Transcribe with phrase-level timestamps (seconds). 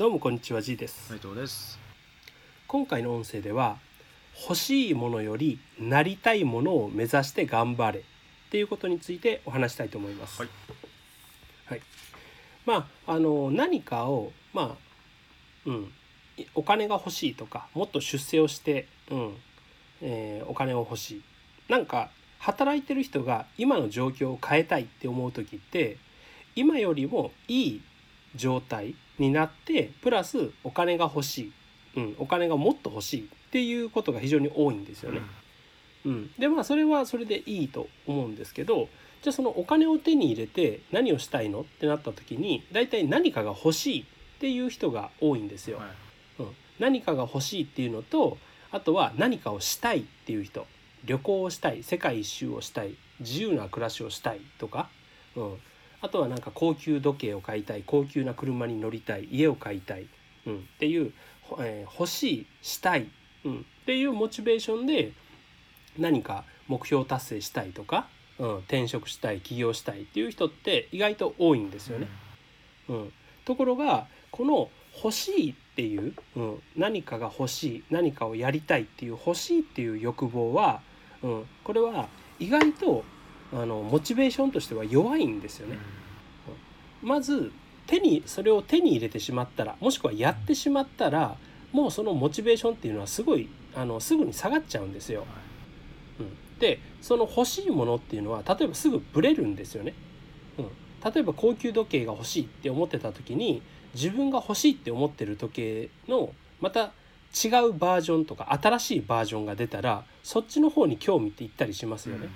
[0.00, 1.78] どうもこんにちは G です斉藤です。
[2.66, 3.76] 今回の音声では
[4.48, 8.02] 欲しいものよりなりたいものを目指して頑張れっ
[8.50, 10.40] ていうことについてお話したいと思います。
[10.40, 10.50] はい。
[11.66, 11.82] はい。
[12.64, 14.76] まああの何かをまあ
[15.66, 15.92] うん
[16.38, 19.36] いお金が欲しいとかもっと出世をしてうん、
[20.00, 21.22] えーお金を欲しい
[21.68, 22.08] なんか
[22.38, 25.98] 働いてる人が今の状況を変えたいって思う時って
[26.56, 27.82] 今よりもいい
[28.34, 31.52] 状態になってプラスお金が欲しい、
[31.96, 35.20] うん、お金がもっと欲しいっていうことが非常に多いんですよね。
[36.06, 38.88] うん、でまあそれはそれでいいと思うんですけど
[39.20, 44.04] じゃあそのお金を手に入れて何をしたいのってなった時に大体何かが欲しいっ
[44.40, 45.78] ていう人が多いんですよ。
[45.78, 45.88] はい。
[46.38, 48.38] うん、何かが欲しいっていうのと
[48.70, 50.66] あとは何かをしたいっていう人。
[51.04, 54.88] 旅行をしたい世界一周をしたい自由な暮らしをしたいとか、
[55.36, 55.56] うん、
[56.02, 60.06] あとはなんか高級時計を買いたい高級な車に乗りたい家を買いたい、
[60.46, 61.12] うん、っていう、
[61.42, 63.08] ほえー欲しいしたい、
[63.44, 65.12] うん、っていうモチベーションで
[65.98, 72.08] 何か目標達成したいとか、うん、転職したい起業したいっていう人って意外と多いんですよね。
[72.88, 73.12] うん、
[73.44, 74.70] ところがこの
[75.02, 80.80] 欲しいっていう、うん、何かが欲しい何かをやりたいっていう欲しいっていう欲望は、
[81.22, 83.04] うん、これは意外と
[83.52, 85.78] あのモチベーションとしては弱いんですよね。
[87.02, 87.52] まず
[87.86, 91.36] 手にそれを手に入れてしまったらもしくはやってしまったら
[91.72, 95.24] もうそのモチベーションっていうのはすごいあのすぐに下がっちゃうんですよ。
[96.18, 99.94] うん、でその欲しいものっていうのは例えばすぐブレるんですよね。
[100.58, 103.62] うん、例えば高級時計が欲しいって思ってた時に
[103.94, 106.92] 自分が欲しいって思ってる時計のまた
[107.32, 112.26] 違うバージョンとか新しいバージョンが出たらそっちの方に興味っていったりしますよね。
[112.26, 112.30] うん、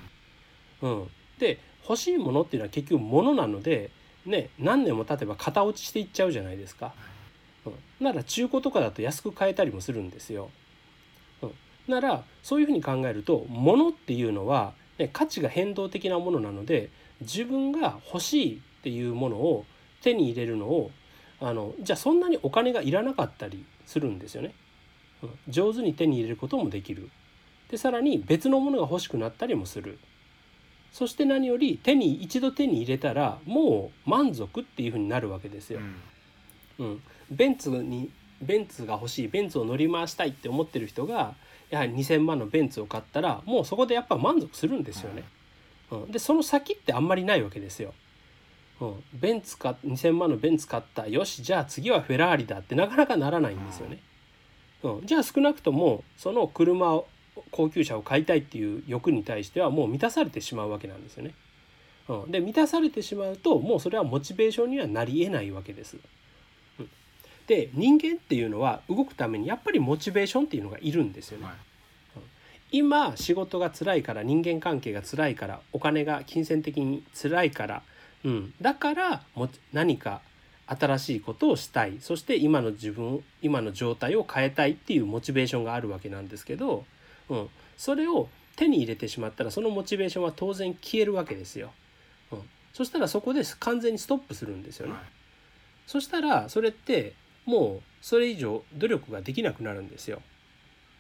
[1.39, 3.91] で欲しいものっていうのは結局物なので、
[4.27, 6.95] ね、何年も経てば型落ちしていっちゃうじゃないですか。
[7.67, 10.51] うん、なら中古とかだと安く買えたりもするんですよ。
[11.43, 11.53] うん、
[11.89, 19.65] ならそういうふうに考えると物っていうのは、ね、価値が変動的なものなので自分が欲しいっていうものを
[20.03, 20.91] 手に入れるのを
[21.41, 24.55] あのじゃあそんなにお金がいらなかったりするんですよね。
[25.23, 27.11] うん、上手に手に入れることもできる。
[27.71, 29.99] でさらに別のものが欲しくなったりもする。
[30.95, 35.81] そして何より手に一度手に入れたらもう満足っていうふうになるわけですよ。
[36.79, 41.35] うん、ベンツにベンツが欲しいベンツを乗り回したいって思ってる人が
[41.69, 45.25] やはり2,000万のベンツを買ったらもうそこでやっぱ満足するんですよね。
[45.91, 47.93] うん、でその先ってあんまりないわけですよ。
[48.81, 53.99] うん、ベンツか2,000万のベンツ買ったよしじゃあ次はフェラーリだってなかなかならないんですよね。
[54.85, 57.09] うん、じゃあ少なくともその車を
[57.51, 61.35] 高級車を買いたいっていう欲に対してはもう満たされてしまうわけなんですよね。
[62.09, 65.97] うん、で満たされてしまうともうそれはモチベーションにはなりえないわけです。
[66.79, 66.89] うん、
[67.47, 71.47] で人間っていうのは動くためにやっぱりモチベーションっていうのがいるんですよね。
[71.47, 71.55] はい。
[72.73, 77.83] 今仕事が辛いから人間関係が辛いからお金が金銭的に辛いから、
[78.25, 80.23] うん、だからも何か
[80.67, 86.85] 新しいことをしたいそして今の自分今の状態を変えたいっていうモチベーションがあるわけなんですけど、
[87.29, 91.73] うん、それを手に入れてしまったらそのモチベーションは当然消えるわけですよ。
[92.33, 92.43] うん、
[92.73, 94.93] そしたらそこで完全にストップするんですよね。
[94.93, 95.03] はい。
[95.87, 97.15] そしたらそれって
[97.45, 100.23] もうそれ以上努力ができなくなるんですよ。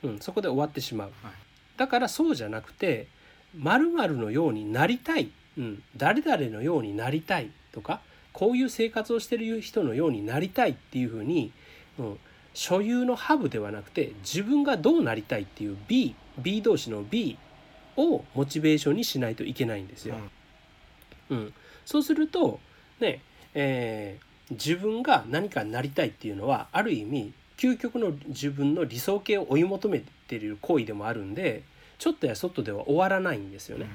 [0.02, 1.12] うん、そこで終わってしまう。
[1.22, 1.32] はい
[1.76, 3.08] だからそうじゃなくて
[3.56, 8.00] 〇〇のようになりたい、うん、誰々のようになりたいとか
[8.32, 11.52] こういう生活をしてる人のようになりたいっていうふうに、
[11.98, 12.18] うん、
[12.54, 17.36] 所有のハブではなくて自分がどうなりたいっていう B, B 同士の B
[17.96, 20.16] をモチベーションにしないといけないんですよ。
[21.30, 21.54] うん、
[21.84, 22.60] そうすると
[23.00, 23.20] ね、
[23.54, 31.62] えー自分が何かなりたいっていうのはある意味究極の自分の理想形を追い求めている行為でもあるんで
[31.98, 33.86] ちょっとやそっとでは終わらないんですよね。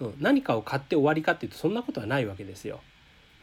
[0.00, 2.80] うん、何かを買って終わりかっていうとそんなことはないわけですよ。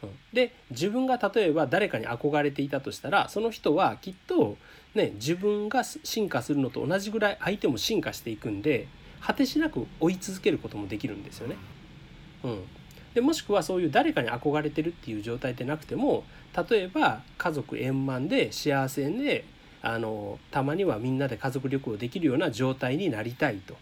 [0.02, 4.56] うん、で自分が例えば誰かに憧れていたとしたらその人はきっと、
[4.94, 8.88] ね、自分が進化するのと同じぐらい相手も進化していくんで
[9.20, 11.56] 果てしなく追い続けることもできるんですよね。
[12.42, 12.64] うん、
[13.14, 16.24] でもしくはそういう誰かに憧れてるっていう状態でなくても
[16.70, 19.44] 例えば家族円満で幸せで
[19.82, 23.76] あのたまにはみんなで家族旅行できるような状態になりたいと、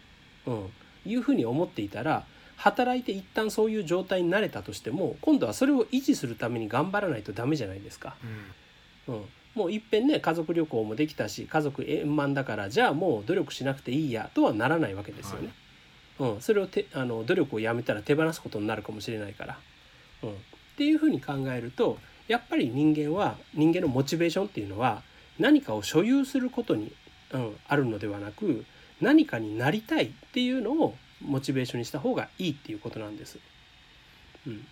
[0.46, 0.70] うん、
[1.06, 2.24] いうふうに思っていたら
[2.58, 8.16] 働いて一旦そういう状態になれたとしても今度はそれを維持するために頑張らないとダメじゃないですか。
[9.06, 9.14] うん。
[9.14, 9.24] うん、
[9.54, 15.50] もういっぺんね家族旅行もできたし家族円満だからじゃあもう努力しなくていいやとはならないわけですよね。
[16.18, 19.58] うん、それをてあの努力をやめたら手放すことになるかもしれないから。
[20.24, 20.34] うん、っ
[20.76, 25.02] ていうふうに考えるとやっぱり人間は人間のモチベーションっていうのは
[25.38, 26.92] 何かを所有することに、
[27.32, 28.64] うん、あるのではなく
[29.00, 33.38] 何かになりたいっていうのをモチベーションにした方がいいっていうことなんです。
[34.46, 34.64] うん、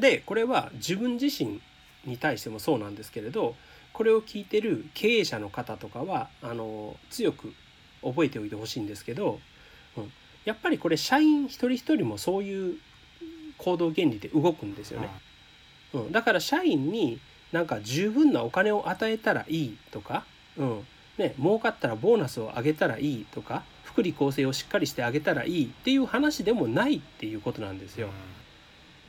[0.00, 1.60] でこれは自分自身
[2.04, 3.54] に対してもそうなんですけれど
[3.92, 7.52] これを聞いてる経営者の方とかはあの強く
[8.02, 9.40] 覚えておいてほしいんですけど、
[9.96, 10.12] うん、
[10.44, 12.78] やっぱりこれ社員一人一人もそういう
[13.58, 15.08] 行動原理で動くんですよね。
[15.92, 17.20] うん、だから社員に
[17.52, 20.24] なんか十分なお金を与えたらいいとか、
[20.56, 20.86] うん。
[21.18, 23.62] ね、儲かったらボーナスを上げたらいいとか
[23.94, 28.08] 福利厚生をしっかりしてあげたらいいっていう話でもないっていうことなんですよ。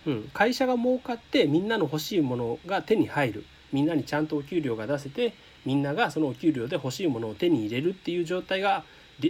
[0.05, 3.45] うん、会社が儲かってみんなの欲しいものが手に入る。
[3.73, 5.33] みんなにちゃんとお給料が出せて
[5.65, 8.83] みんながそのお給料で欲しいものを手に入れるっていう状態が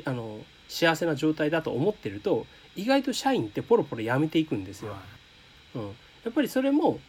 [0.04, 4.96] あの幸せな状態だと思ってると意外と社員ってポロポロ辞めていくんですよ。
[5.76, 5.90] うん、や
[6.30, 7.00] っぱりそれも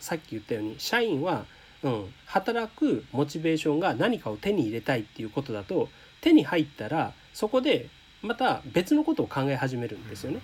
[0.00, 1.44] さっき言ったように社員は、
[1.82, 5.88] うん、働くモチベーションが何かを手に入れたいっていうことだと
[6.20, 7.88] 手に入ったらそこで
[8.22, 10.40] また別のことを考え始めるんですよね。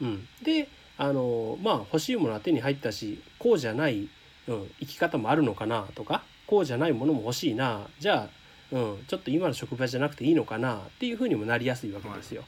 [0.00, 0.68] うん、で
[0.98, 4.08] あのまあ欲しいものは手に入ったしこうじゃない、
[4.48, 8.28] うん、生き方もあるのかなとかこうじゃないものも欲しいなじゃ
[8.72, 12.44] あ、うん、ちょっと今の職場じゃなくていいのかなっていうふうにもなりやすいわけですよ。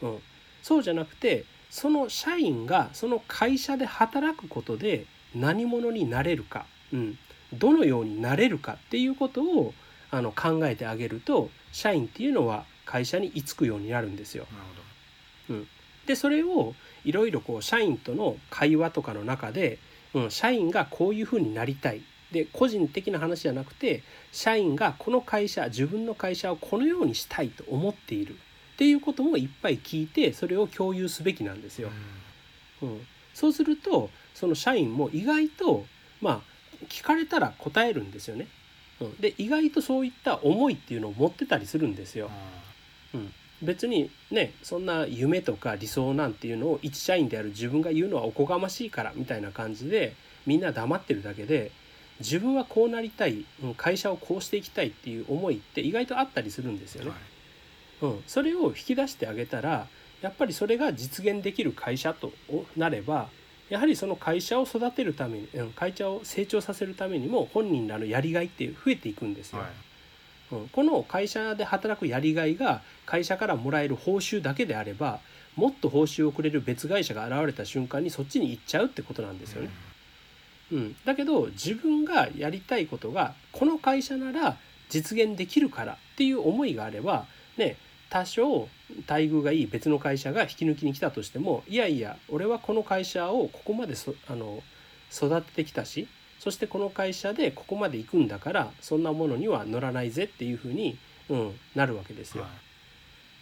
[0.00, 0.18] はい、うん、
[0.62, 7.18] そうじゃなくてその社員がその会社で働くことで何者になれるか、うん、
[7.52, 9.74] どのようになれるかっていうことを
[10.10, 14.46] あの考えてあげると社員っていうのは会社に居つくようになるんですよ。
[15.50, 15.68] うん、
[16.06, 16.74] でそれを
[17.04, 19.78] いろいろこう社員との会話とかの中で、
[20.14, 28.36] うん、社員がこういうふうになりたいで個人的な話じゃなくて社員がこの会社自分の会社をこのようにしたいと思っているっ
[28.78, 31.90] ていうこともいっぱい聞いてそれを共有すべきなんですよ。
[32.82, 33.00] うん、
[33.34, 35.86] そうするとその社員も意外と
[36.20, 36.40] まあ
[36.88, 38.46] 聞かれたら答えるんですよね。
[39.00, 42.30] うん、で意外とそういった思いっていうのを持ってたりするんですよ。
[43.14, 50.14] うん、別にねそんな夢とか理想なんていうのを一社員である自分が言うのはおこがましいからみたいな感じで
[50.46, 51.70] みんな黙ってるだけで
[52.20, 53.44] 自分はこうなりたい
[53.76, 57.12] 会社をこうしていきたいっていう思いって意外とあったりするんですよね。
[58.00, 59.88] うん、それを引き出してあげたら
[60.20, 62.32] やっぱりそれが実現できる会社と
[62.76, 63.28] なれば
[63.68, 69.60] やはりその会社を育てるために会社を成長させるためにも本人らのやりがいって増えていくんですよ。
[69.60, 69.68] はい
[70.50, 75.20] うん、この会社で働くやりがいが会社からもらえる報酬だけであれば
[75.56, 79.70] もっと報酬をくれる別会社が現れた瞬間にそっちに行っちゃうってことなんですよね。
[80.70, 84.56] うん、だけど自分がやりたいことがこの会社なら
[84.88, 87.26] 実現できるからっていう思いがあれば
[87.56, 87.76] ね
[88.10, 88.68] 多少
[89.06, 93.94] 待遇がいい別の会社が引き抜きに来たとしてもいやいや俺はこの会社をここまで
[94.28, 94.62] あの
[95.12, 96.08] 育ててきたし
[96.38, 102.44] そしてこの会社でここまで行くんだからそんなものには乗らないぜっていうふうに、うん、なるわけですよ。
[102.44, 102.50] はい、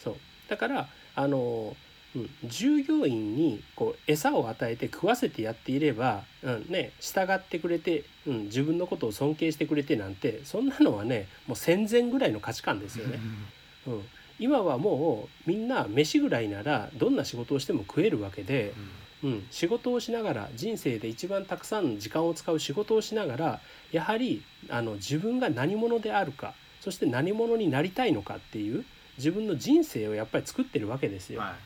[0.03, 0.17] そう
[0.49, 1.77] だからあの、
[2.15, 13.21] うん、従業員にこう餌を与えて食わせてやっていれば、うんね、従ってくれて、うん、自分のことを尊敬してくれてなんてそんなのはねもう戦前ぐらいの価値観ですよね。
[13.87, 14.05] うん、
[14.39, 18.73] 今はもうみんな飯ぐらいならどんな仕事をしても食えるわけで。
[18.77, 28.85] うんうん、仕事をしながら人生で一番たくさん時間を使う仕事をしながらやはりあの自分が何者であるかそして何者になりたいのかっていう
[29.17, 31.41] 自分の人生をやっぱり作ってるわけですよ。
[31.41, 31.57] は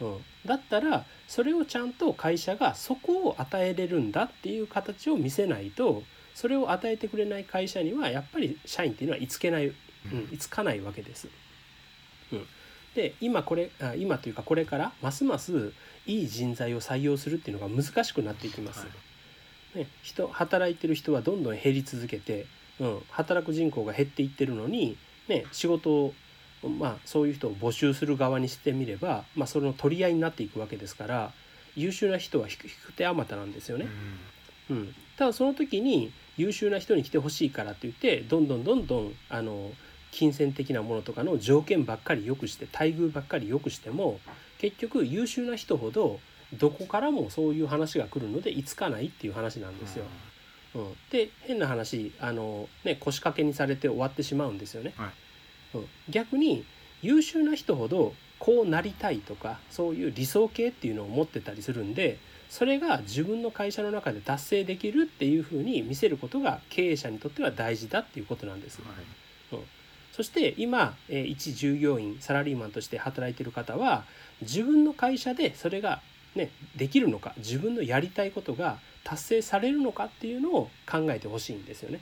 [0.00, 6.02] い、うん、だったらそれをちゃんと会社がそこを与えれるんだっていう形を見せないと
[6.34, 9.74] それを与えてくれない会社にはやっぱり社員っていうのは居つけない、うん、
[10.32, 11.28] 居つかないわけです。
[12.32, 12.46] うん、
[12.94, 15.72] で今これあ今というかこれからますます
[16.06, 18.80] いい人材を採用するっていうのが難しくなっていきます。
[18.80, 18.86] は
[19.74, 22.46] い、ね、人働いてる人はどんどん減り続けて、
[22.80, 24.96] うん、働く人口が減っていってるのに、
[25.28, 26.14] ね、仕事を
[26.62, 31.32] まあ、そういう人を募集する側にしてみれば、まあ、その取り合いになっていくわけですから
[31.76, 33.86] 優秀な人は引く手あまたなんですよね。
[34.70, 39.70] うん、ただその時に優秀な人に来てほしいからって言ってどんどんどんどんあの
[40.16, 44.18] 金銭的なものとかの条件ばっかり良くして待遇ばっかり良くしても
[44.58, 46.20] 結局優秀な人ほど
[46.54, 50.06] どこからもそういう話が来るのでいつかないっていう話なんですよ。
[50.74, 54.94] うん、で変な話あの、ね、腰掛けにされて終わってしまうんですよね。
[54.96, 55.12] は
[55.74, 56.64] い、うん、逆に
[57.02, 62.18] 優秀な人ほどこうなりたいとかそういう理想形っていうのを持ってたりするんで
[62.48, 68.80] それが自分の会社の中で達成できるっていうふうに見せることが経営者にとっては大事だっていうことなんです。
[68.80, 69.25] はい、うん
[70.16, 74.04] そして今、え一従業員サラリーマンとして働いてる方は
[74.40, 76.00] 自分の会社でそれが
[76.34, 82.00] ね、できるのか自分のやりたいことが達成されるのかっていうのを考えてほしいんですよね。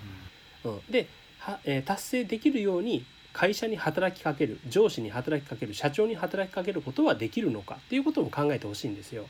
[0.64, 9.26] うん、では、えー、達成できるように会社に働きかける上司に働きかける社長に働きかけることはできるのかっていうことも考えてほしいんですよ。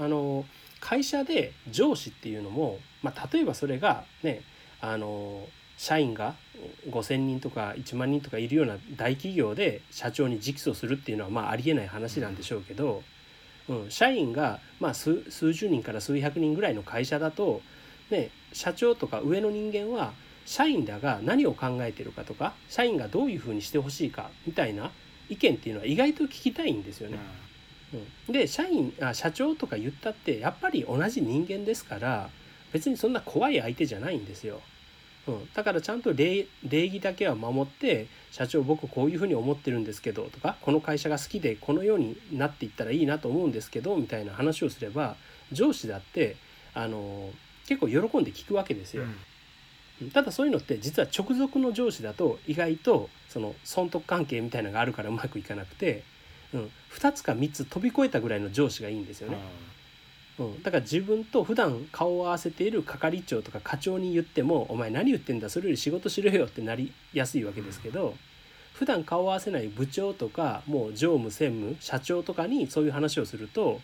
[0.00, 0.44] あの
[0.80, 4.42] 会社で上司っていうのも、まあ、例えばそれがね
[4.80, 5.46] あの
[5.82, 6.36] 社員が
[6.90, 13.02] 5,000人とか1万人とかいるような大企業で社長に直訴するっていうのはまあありえない話なんでしょうけど、
[13.68, 17.62] うん、社員がまあ数数十人から数百人ぐらいの会社だと、
[18.10, 20.12] ね、社長とか上の人間は
[20.46, 24.92] 社員らが何を考えてるかとか社員がどういうふうにしてほしいかみたいな
[25.28, 27.18] 意見っていうのは意外と聞きたいんですよね。
[28.28, 32.30] うん、で社員あ社長とか言ったってやっぱり同じ人間ですから
[32.72, 34.60] 別にそんな怖い相手じゃないんですよ。
[35.28, 45.16] うん、だからちゃんと礼儀だけは守って社長僕こういうふうに思ってるんですけどとかこの会社が好きでこのようになっていったらいいなと思うんですけどみたいな話をすれば
[45.52, 46.36] 上司だって
[46.74, 47.30] あの
[47.68, 49.04] 結構喜んで聞くわけですよ。
[50.02, 56.02] うん、ただそういうのって実は直属の上司だと意外とその損得関係みたいなのがあるからうまくいかなくて、
[56.52, 59.36] うん、2つか3つ飛び越えたぐらいの上司がいいんですよね。
[59.36, 59.40] うん、
[60.62, 68.14] だから自分と普段顔を合わせている係長とか課長に言っても「お前何言ってんだそれより仕事しろよ」ってなりやすいわけですけど
[68.74, 73.80] 普段顔を合わせない部長とかもう常務専務社長とかにそういう話をすると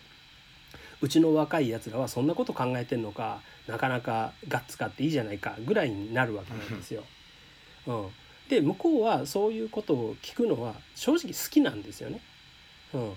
[1.01, 7.03] うちの若いやつらはそんなこと考えてんのかなかなかガッツ買っていいじゃないかぐらいになるわけなんですよ。
[7.87, 8.07] うん、
[8.49, 12.19] で向こうはそういうことを聞くのは正直好きなんですよね。
[12.93, 13.13] うん、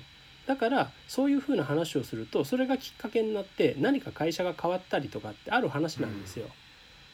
[0.47, 6.47] だからそういうふうな話をするとそれがきっかけになって何か会社が変わったりとかってある話なんですよ。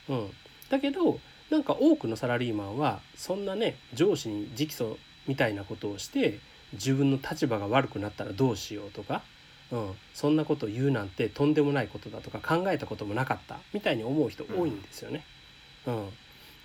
[0.09, 0.31] うん、
[0.71, 1.21] だけど
[1.51, 6.41] なんか多くのサラリーマンはそんなね上司に直訴みたいなことをして
[6.73, 9.23] 自分の立場が悪くなったらどうしようとか、
[9.71, 15.25] うん、そんなことを言うなんてとんでもないことだとか考えたこともなかったみたいに思う人多いんですよね。
[15.87, 16.09] うん、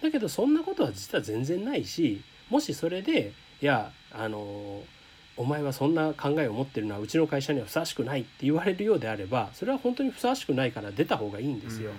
[0.02, 5.03] だけどそんなことは実は全然ないしもしそれでいやあのー
[5.36, 11.92] お前はそんな考えを持ってるのはうちの会社にはふさわしくないって言われるようであればそれは本当にふさわしくないから出た方がいいんですよ。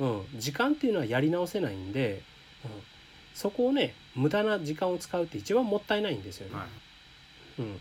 [0.00, 2.22] うん、時間っていうのはやり直せないんで、
[2.64, 2.70] うん、
[3.32, 6.56] そこをね無駄な時間を使うって一番もったいないんですよね。
[6.56, 6.66] はい、
[7.60, 7.78] うん、っ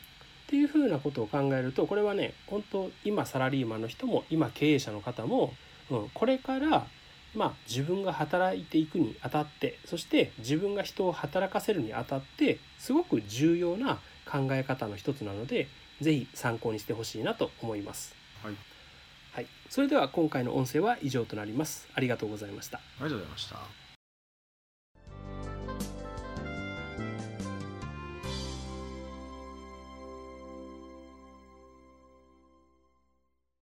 [0.47, 5.53] ていうふうなことを考えるとこれはね本当今サラリーマンの人も今経営者の方も、
[5.89, 6.87] うん、これから
[7.35, 15.67] まあ、自分が働いていくにあたってそして自分が人を働かせるにあたってすごく重要な考え方の一つなので
[16.01, 18.15] 是非参考にしてほしいなと思います。
[18.43, 18.55] はい、
[19.33, 21.87] はい、それでは今回の音声は以上となります。
[21.93, 22.77] ありがとうございました。
[22.77, 23.82] ありがとうございました。